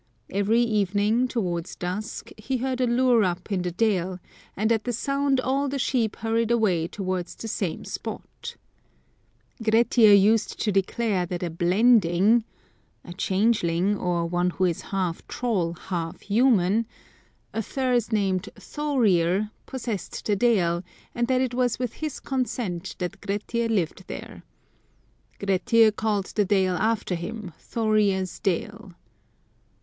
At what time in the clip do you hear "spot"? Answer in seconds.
7.85-8.55